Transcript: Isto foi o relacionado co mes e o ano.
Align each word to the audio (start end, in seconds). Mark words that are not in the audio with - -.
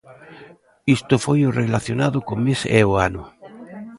Isto 0.95 1.15
foi 1.25 1.39
o 1.43 1.55
relacionado 1.61 2.17
co 2.25 2.33
mes 2.45 2.59
e 2.79 2.81
o 2.89 2.91
ano. 3.09 3.23